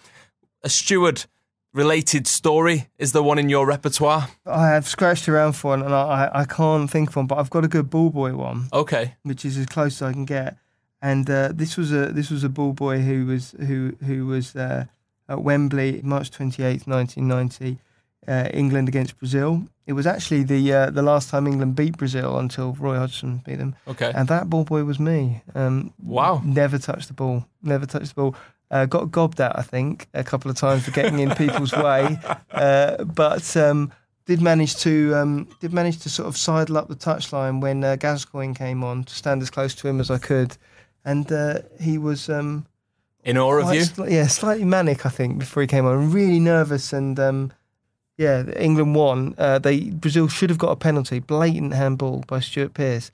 [0.62, 1.26] a steward
[1.72, 2.88] related story?
[2.98, 4.28] Is the one in your repertoire?
[4.46, 7.50] I have scratched around for one, and I, I can't think of one, but I've
[7.50, 8.68] got a good ball boy one.
[8.72, 10.56] Okay, which is as close as I can get.
[11.04, 14.56] And uh, this was a this was a ball boy who was who who was
[14.56, 14.86] uh,
[15.28, 17.78] at Wembley, March twenty eighth, nineteen ninety.
[18.26, 19.64] Uh, England against Brazil.
[19.86, 23.58] It was actually the uh, the last time England beat Brazil until Roy Hodgson beat
[23.58, 23.76] them.
[23.86, 24.12] Okay.
[24.14, 25.42] And that ball boy was me.
[25.54, 26.40] Um, wow.
[26.42, 27.44] Never touched the ball.
[27.62, 28.36] Never touched the ball.
[28.70, 32.18] Uh, got gobbed at, I think, a couple of times for getting in people's way,
[32.50, 33.92] uh, but um,
[34.24, 37.96] did manage to um, did manage to sort of sidle up the touchline when uh,
[37.96, 40.56] Gascoigne came on to stand as close to him as I could,
[41.04, 42.66] and uh, he was um,
[43.24, 43.82] in awe of you.
[43.82, 47.52] Sli- yeah, slightly manic, I think, before he came on, really nervous, and um,
[48.16, 49.34] yeah, England won.
[49.38, 53.10] Uh, they Brazil should have got a penalty, blatant handball by Stuart Pearce.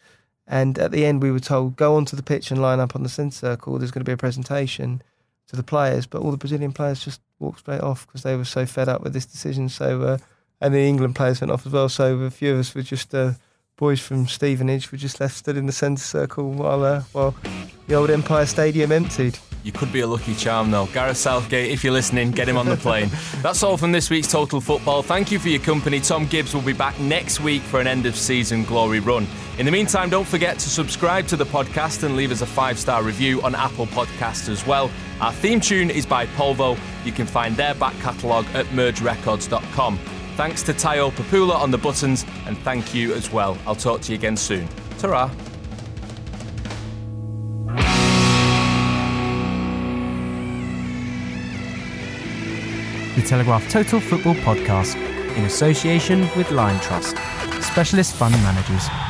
[0.47, 3.05] And at the end, we were told, go onto the pitch and line up on
[3.05, 3.79] the centre circle.
[3.79, 5.01] There's going to be a presentation
[5.47, 8.45] to the players, but all the Brazilian players just walked straight off because they were
[8.45, 9.69] so fed up with this decision.
[9.69, 10.19] So, uh,
[10.61, 11.89] and the England players went off as well.
[11.89, 13.35] So a few of us were just uh,
[13.81, 17.35] boys from Stevenage were just left stood in the centre circle while uh, while
[17.89, 19.39] the old Empire Stadium emptied.
[19.65, 20.87] You could be a lucky charm, though.
[20.87, 23.11] Gareth Southgate, if you're listening, get him on the plane.
[23.43, 25.03] That's all from this week's Total Football.
[25.03, 25.99] Thank you for your company.
[26.01, 29.27] Thom Gibbs will be back next week for an end of season glory run.
[29.59, 32.79] In the meantime, don't forget to subscribe to the podcast and leave us a five
[32.79, 34.91] star review on Apple Podcasts as well.
[35.21, 36.79] Our theme tune is by Polvo.
[37.05, 39.99] You can find their back catalogue at mergerecords.com.
[40.41, 43.59] Thanks to Tayo Papula on the buttons, and thank you as well.
[43.67, 44.67] I'll talk to you again soon.
[44.99, 45.31] Ta
[53.17, 54.97] The Telegraph Total Football Podcast
[55.37, 57.19] in association with Liontrust,
[57.63, 59.10] specialist fund managers.